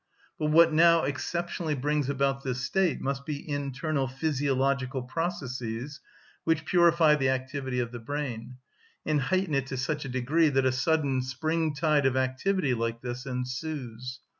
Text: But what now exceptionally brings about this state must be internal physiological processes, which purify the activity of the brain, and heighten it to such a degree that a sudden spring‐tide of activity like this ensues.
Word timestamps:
But 0.39 0.47
what 0.49 0.73
now 0.73 1.03
exceptionally 1.03 1.75
brings 1.75 2.09
about 2.09 2.41
this 2.43 2.61
state 2.61 3.01
must 3.01 3.23
be 3.23 3.47
internal 3.47 4.07
physiological 4.07 5.03
processes, 5.03 5.99
which 6.43 6.65
purify 6.65 7.13
the 7.13 7.29
activity 7.29 7.77
of 7.79 7.91
the 7.91 7.99
brain, 7.99 8.57
and 9.05 9.21
heighten 9.21 9.53
it 9.53 9.67
to 9.67 9.77
such 9.77 10.03
a 10.03 10.09
degree 10.09 10.49
that 10.49 10.65
a 10.65 10.71
sudden 10.71 11.19
spring‐tide 11.21 12.07
of 12.07 12.17
activity 12.17 12.73
like 12.73 13.03
this 13.03 13.27
ensues. 13.27 14.21